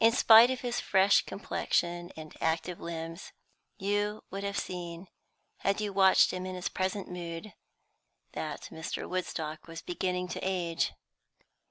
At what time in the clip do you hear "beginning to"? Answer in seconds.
9.82-10.40